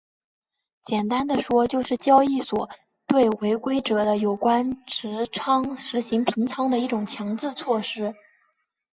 [0.83, 2.71] 简单地说就是交易所
[3.05, 8.15] 对违规者的有关持仓实行平仓的一种强制措施。